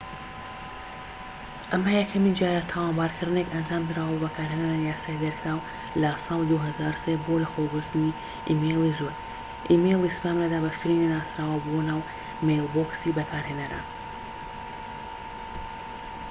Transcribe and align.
ئەمە 1.71 1.91
یەکەمین 2.01 2.37
جارە 2.39 2.63
تاوانبارکردنێک 2.73 3.47
ئەنجامدراوە 3.51 4.13
بە 4.15 4.19
بەکارهێنانی 4.23 4.87
یاسای 4.91 5.21
دەرکراو 5.23 5.65
لە 6.01 6.11
ساڵی 6.25 6.45
2003 6.55 7.13
بۆ 7.25 7.33
لەخۆگرتنی 7.43 8.17
ئیمەیلی 8.49 8.97
زۆر 8.99 9.13
ئیمێیڵی 9.69 10.15
سپام 10.17 10.35
لە 10.43 10.47
دابەشکردنی 10.53 11.01
نەناسراو 11.03 11.63
بۆ 11.65 11.77
ناو 11.89 12.01
مەیلبۆکسی 12.47 13.15
بەکارهێنەران 13.17 13.85